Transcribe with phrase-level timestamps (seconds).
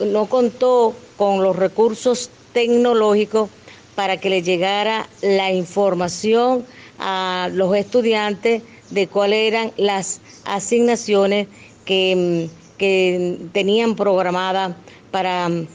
[0.01, 3.49] no contó con los recursos tecnológicos
[3.95, 6.67] para que le llegara la información
[6.99, 11.47] a los estudiantes de cuáles eran las asignaciones
[11.85, 12.51] que,
[12.81, 14.75] mm, tenían programadas
[15.11, 15.67] para mm,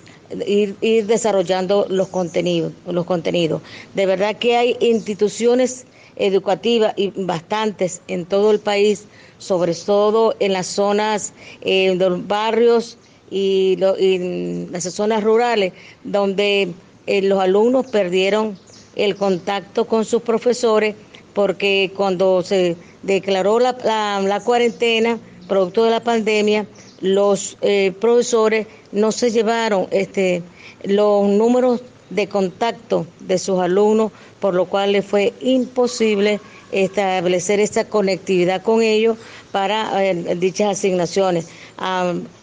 [0.48, 0.76] ir,
[1.06, 3.62] desarrollando los contenidos, los contenidos.
[3.94, 9.06] De verdad que hay instituciones educativas y bastantes en todo el país,
[9.38, 12.98] sobre todo en las zonas, en los barrios
[13.30, 16.70] y, en las zonas rurales, donde
[17.08, 18.58] eh, los alumnos perdieron
[18.96, 20.96] el contacto con sus profesores
[21.34, 23.76] porque cuando se declaró la,
[24.22, 26.66] la, cuarentena, producto de la pandemia,
[27.02, 30.44] los eh, profesores no se llevaron este,
[30.84, 36.40] los números de contacto de sus alumnos, por lo cual les fue imposible
[36.72, 39.18] establecer esta conectividad con ellos
[39.52, 41.48] para eh, dichas asignaciones.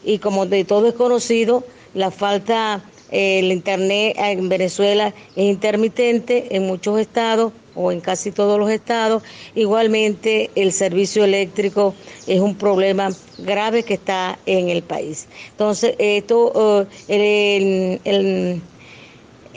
[0.04, 1.64] y como de todo es conocido,
[1.94, 8.58] la falta, el Internet en Venezuela es intermitente en muchos estados, o en casi todos
[8.58, 9.22] los estados.
[9.54, 11.94] Igualmente, el servicio eléctrico
[12.26, 15.26] es un problema grave que está en el país.
[15.52, 18.60] Entonces, esto, eh,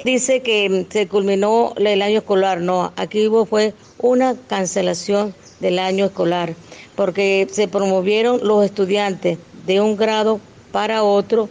[0.03, 2.61] dice que se culminó el año escolar.
[2.61, 6.55] No, aquí hubo fue una cancelación del año escolar,
[6.95, 10.39] porque se promovieron los estudiantes de un grado
[10.71, 11.49] para otro,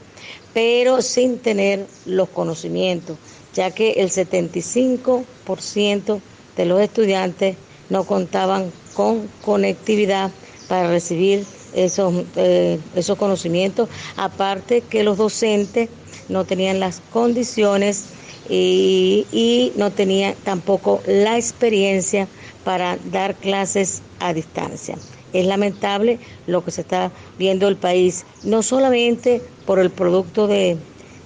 [0.55, 3.17] pero sin tener los conocimientos,
[3.55, 6.21] ya que el 75%
[6.57, 7.57] de los estudiantes
[7.89, 10.31] no contaban con conectividad
[10.69, 15.89] para recibir esos, eh, esos conocimientos, aparte que los docentes
[16.29, 18.05] no tenían las condiciones
[18.49, 22.29] y, y no tenían tampoco la experiencia
[22.65, 24.97] para dar clases a distancia.
[25.33, 30.77] Es lamentable lo que se está viendo el país, no solamente por el producto de,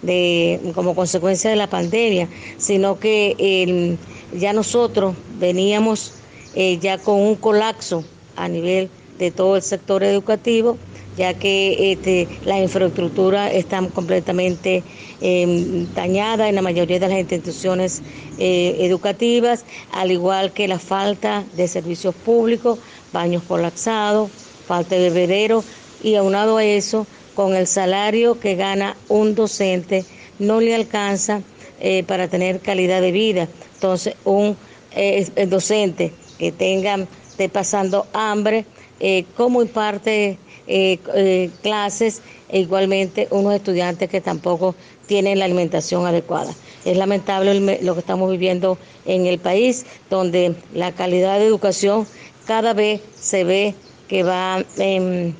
[0.03, 2.29] de como consecuencia de la pandemia,
[2.59, 3.99] sino que el
[4.33, 6.13] ya nosotros veníamos
[6.55, 8.05] eh, ya con un colapso
[8.37, 10.77] a nivel de todo el sector educativo,
[11.17, 14.85] ya que este, la infraestructura está completamente
[15.21, 18.03] em, dañada en la mayoría de las instituciones
[18.39, 22.79] eh, educativas, al igual que la falta de servicios públicos,
[23.13, 24.31] baños colapsados,
[24.67, 25.65] falta de bebederos
[26.03, 30.05] y aunado a eso, con el salario que gana un docente,
[30.39, 31.43] no le alcanza
[31.81, 33.49] eh, para tener calidad de vida.
[33.75, 34.57] Entonces, un
[34.93, 38.65] eh, docente que tenga, esté pasando hambre,
[38.99, 44.75] eh, como imparte eh, clases, e igualmente unos estudiantes que tampoco
[45.07, 46.53] tienen la alimentación adecuada.
[46.85, 52.07] Es lamentable lo que estamos viviendo en el país, donde la calidad de educación
[52.47, 53.75] cada vez se ve
[54.09, 55.35] que va en,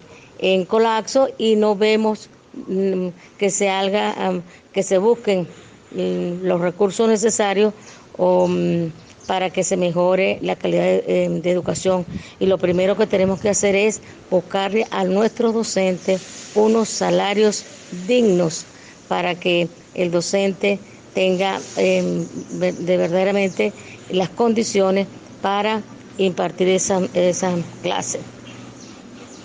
[0.67, 2.29] colapso y no vemos
[2.67, 3.09] mm,
[3.39, 5.47] que se haga, que se busquen
[5.93, 7.73] mm, los recursos necesarios
[8.19, 8.91] o, mm,
[9.27, 12.07] para que se mejore la calidad de, educación.
[12.39, 14.01] Y lo primero que tenemos que hacer es
[14.31, 16.23] buscarle a nuestros docentes
[16.55, 17.65] unos salarios
[18.07, 18.65] dignos
[19.09, 20.79] para que el docente
[21.15, 22.27] tenga em,
[22.59, 23.73] de verdaderamente
[24.11, 25.07] las condiciones
[25.43, 25.83] para
[26.19, 27.53] impartir esa, esa
[27.83, 28.21] clase.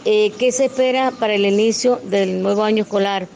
[0.03, 3.27] Eh, ¿Qué se espera para el inicio del nuevo año escolar?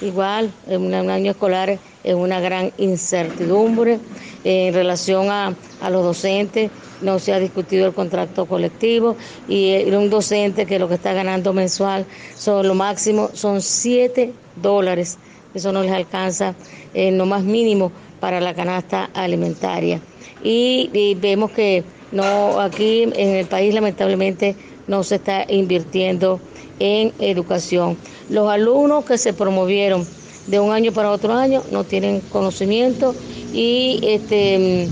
[0.00, 3.98] Igual, un año escolar es una gran incertidumbre
[4.44, 5.54] En relación a,
[5.90, 6.70] los docentes,
[7.00, 9.16] no se ha discutido el contrato colectivo
[9.48, 12.04] y eh, un docente que lo que está ganando mensual
[12.36, 15.18] son lo máximo son 7 dólares.
[15.54, 16.54] Eso no les alcanza
[16.92, 20.00] en lo más mínimo para la canasta alimentaria.
[20.42, 24.56] Y, y, vemos que no aquí en el país lamentablemente
[24.86, 26.38] no se está invirtiendo
[26.78, 27.96] en educación.
[28.28, 30.06] Los alumnos que se promovieron
[30.46, 33.14] de un año para otro año no tienen conocimiento
[33.52, 34.88] y este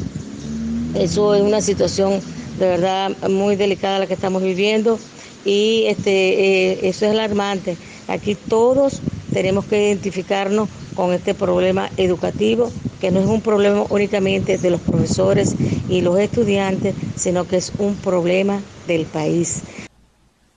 [0.95, 2.21] eso es una situación
[2.59, 4.99] de verdad muy delicada la que estamos viviendo
[5.45, 7.77] y este eh, eso es alarmante.
[8.09, 9.01] Aquí todos
[9.33, 12.71] tenemos que identificarnos con este problema educativo,
[13.01, 15.55] que no es un problema únicamente de los profesores
[15.89, 19.63] y los estudiantes, sino que es un problema del país.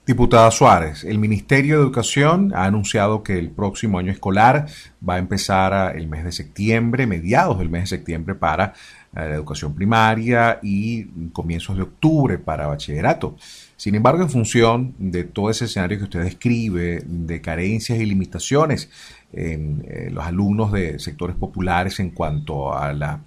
[0.06, 4.66] Diputada Suárez, el Ministerio de Educación ha anunciado que el próximo año escolar
[5.06, 8.72] va a empezar el mes de septiembre, mediados del mes de septiembre para eh,
[9.14, 13.34] la educación primaria y comienzos de octubre para bachillerato.
[13.76, 18.88] Sin embargo, en función de todo ese escenario que usted describe, de carencias y limitaciones
[19.32, 23.22] en eh, los alumnos de sectores populares en cuanto a la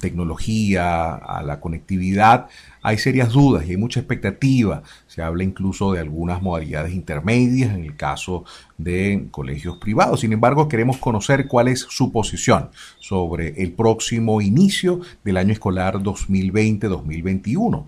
[0.00, 2.48] tecnología, a la conectividad,
[2.82, 4.82] hay serias dudas y hay mucha expectativa.
[5.06, 8.44] Se habla incluso de algunas modalidades intermedias en el caso
[8.78, 10.20] de colegios privados.
[10.20, 15.96] Sin embargo, queremos conocer cuál es su posición sobre el próximo inicio del año escolar
[15.96, 17.84] 2020-2021.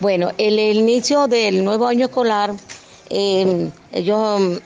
[0.00, 2.54] Bueno, el, inicio del nuevo año escolar,
[3.10, 4.62] eh, ellos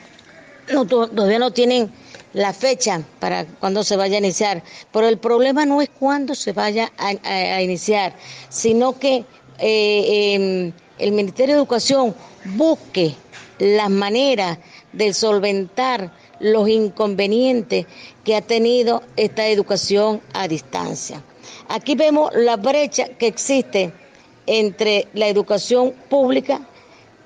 [0.88, 1.90] todavía no tienen
[2.34, 4.62] la fecha para cuando se vaya a iniciar.
[4.92, 8.14] Pero el problema no es cuándo se vaya a, iniciar,
[8.50, 9.24] sino que
[9.58, 12.14] eh, em, el Ministerio de Educación
[12.44, 13.14] busque
[13.58, 14.58] las maneras
[14.92, 17.86] de solventar los inconvenientes
[18.24, 21.22] que ha tenido esta educación a distancia.
[21.68, 23.92] Aquí vemos la brecha que existe
[24.46, 26.60] entre la educación pública,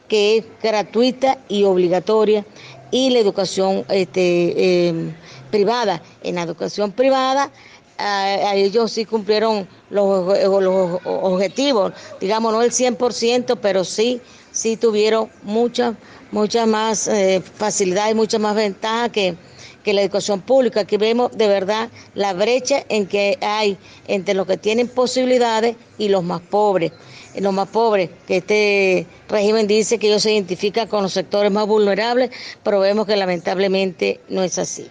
[0.09, 2.45] que es gratuita y obligatoria,
[2.91, 5.15] y la educación este, em,
[5.51, 6.03] privada.
[6.23, 7.51] En la educación privada,
[7.99, 14.21] a, ellos sí cumplieron los, los, objetivos, digamos, no el 100%, pero sí,
[14.53, 15.97] sí tuvieron mucha,
[16.31, 19.37] mucha más eh, facilidad y mucha más ventaja que,
[19.83, 20.81] que la educación pública.
[20.81, 23.77] Aquí vemos de verdad la brecha en que hay
[24.07, 26.93] entre los que tienen posibilidades y los más pobres
[27.37, 31.67] los más pobres, que este régimen dice que ellos se identifican con los sectores más
[31.67, 32.31] vulnerables,
[32.63, 34.89] pero vemos que lamentablemente no es así.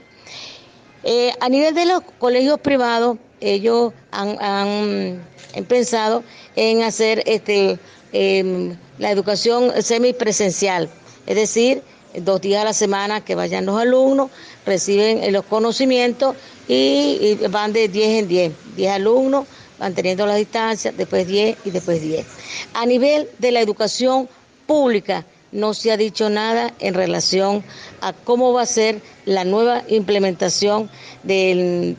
[1.03, 5.25] Eh, a nivel de los colegios privados, ellos han,
[5.67, 6.23] pensado
[6.55, 7.79] en hacer este,
[8.13, 10.89] em, la educación semipresencial,
[11.25, 11.81] es decir,
[12.15, 14.29] dos días a la semana que vayan los alumnos,
[14.65, 16.35] reciben los conocimientos
[16.67, 19.45] y van de 10 en 10, 10 alumnos
[19.79, 22.25] manteniendo la distancia, después 10 y después 10.
[22.74, 24.29] A nivel de la educación
[24.65, 27.63] pública, no se ha dicho nada en relación
[28.01, 30.89] a cómo va a ser la nueva implementación
[31.24, 31.95] del,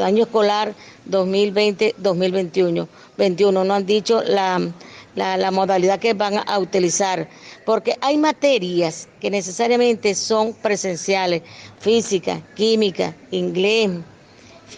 [0.00, 0.74] año escolar
[1.10, 2.86] 2020-2021.
[3.18, 3.64] 21.
[3.64, 7.28] No han dicho la modalidad que van a utilizar,
[7.66, 11.42] porque hay materias que necesariamente son presenciales,
[11.80, 13.90] física, química, inglés,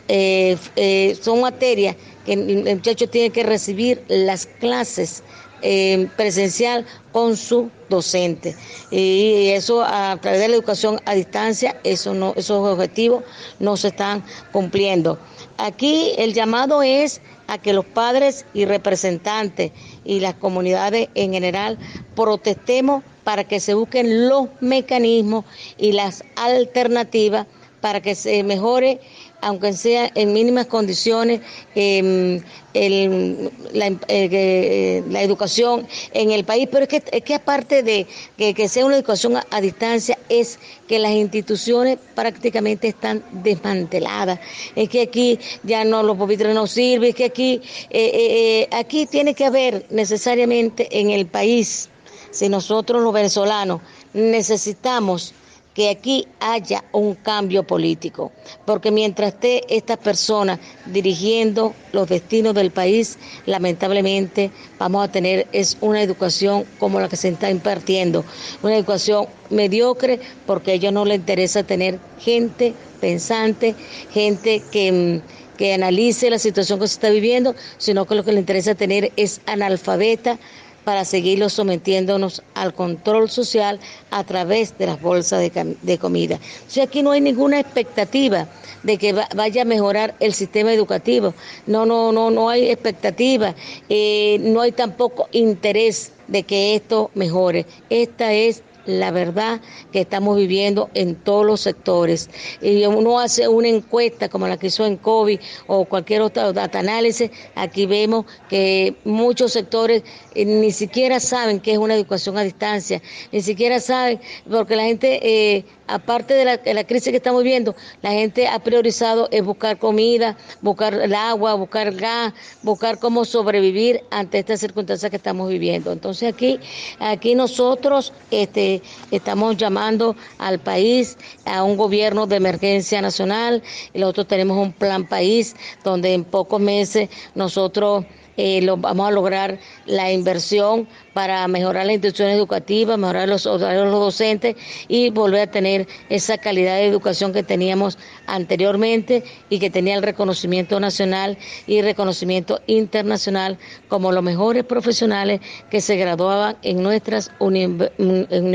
[0.09, 5.23] eh, eh, son materias que el muchacho tiene que recibir las clases
[5.65, 8.57] eh, presencial con su docente.
[8.91, 13.23] Y eso a través de la educación a distancia, esos objetivos
[13.61, 15.21] no se están cumpliendo.
[15.59, 19.71] Aquí el llamado es a que los padres y representantes
[20.05, 21.79] y las comunidades en general
[22.17, 25.45] protestemos para que se busquen los mecanismos
[25.79, 27.47] y las alternativas
[27.81, 29.01] para que se mejore
[29.43, 31.41] aunque sea en mínimas condiciones,
[31.75, 32.41] em,
[32.75, 38.07] la, eh, eh, la, educación en el país, pero es que, es que aparte de
[38.37, 40.59] que, sea una educación a, distancia, es
[40.89, 44.39] que las instituciones prácticamente están desmanteladas,
[44.75, 49.35] es que aquí ya no los pupitres no sirven, es que aquí, eh, aquí tiene
[49.35, 51.91] que haber necesariamente en el país,
[52.31, 53.83] si nosotros los venezolanos
[54.15, 55.35] necesitamos
[55.75, 58.31] que aquí haya un cambio político,
[58.67, 65.77] porque mientras esté esta persona dirigiendo los destinos del país, lamentablemente vamos a tener es
[65.81, 68.25] una educación como la que se está impartiendo,
[68.63, 73.75] una educación mediocre porque a ellos no les interesa tener gente pensante,
[74.13, 75.23] gente que
[75.57, 79.13] que analice la situación que se está viviendo, sino que lo que les interesa tener
[79.17, 80.39] es analfabeta,
[80.85, 83.79] para seguirlo sometiéndonos al control social
[84.11, 86.37] a través de las bolsas de, comida.
[86.37, 88.49] O sea, aquí no hay ninguna expectativa
[88.83, 91.35] de que vaya a mejorar el sistema educativo.
[91.67, 93.55] No, no, no, no hay expectativa.
[93.89, 97.67] Eh, no hay tampoco interés de que esto mejore.
[97.91, 99.61] Esta es la verdad
[99.93, 102.31] que estamos viviendo en todos los sectores.
[102.61, 106.79] Y uno hace una encuesta como la que hizo en COVID o cualquier otro data
[106.79, 110.03] análisis, aquí vemos que muchos sectores
[110.35, 114.85] eh, ni siquiera saben qué es una educación a distancia, ni siquiera saben, porque la
[114.85, 119.79] gente eh, aparte de la, crisis que estamos viendo, la gente ha priorizado es buscar
[119.79, 125.93] comida, buscar el agua, buscar gas, buscar cómo sobrevivir ante estas circunstancias que estamos viviendo.
[125.93, 126.59] Entonces aquí,
[126.99, 128.72] aquí nosotros este,
[129.11, 133.63] estamos llamando al país a un gobierno de emergencia nacional,
[133.93, 138.05] y nosotros tenemos un plan país donde en pocos meses nosotros
[138.39, 143.61] eh, lo, vamos a lograr la inversión para mejorar las instituciones educativas, mejorar los los
[143.61, 144.57] docentes
[144.89, 150.03] y volver a tener esa calidad de educación que teníamos anteriormente y que tenía el
[150.03, 151.37] reconocimiento nacional
[151.67, 157.31] y reconocimiento internacional como los mejores profesionales que se graduaban en nuestras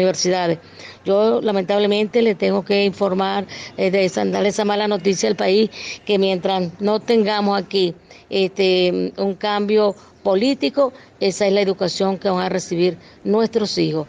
[0.08, 0.60] universidades.
[1.06, 3.46] Yo lamentablemente le tengo que informar,
[3.78, 5.70] eh, de darle esa mala noticia al país,
[6.06, 7.94] que mientras no tengamos aquí
[8.30, 14.08] este, un cambio político, esa es la educación que van a recibir nuestros hijos.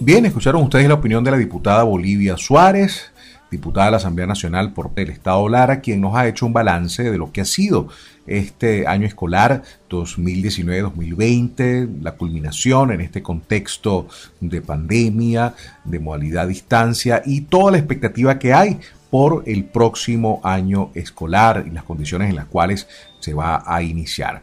[0.00, 3.12] Bien, escucharon ustedes la opinión de la diputada Bolivia Suárez,
[3.50, 7.10] diputada de la Asamblea Nacional por el Estado Lara, quien nos ha hecho un balance
[7.10, 7.88] de lo que ha sido
[8.26, 14.06] este año escolar 2019-2020, la culminación en este contexto
[14.40, 18.78] de pandemia, de modalidad a distancia y toda la expectativa que hay
[19.10, 22.86] por el próximo año escolar y las condiciones en las cuales
[23.20, 24.42] se va a iniciar.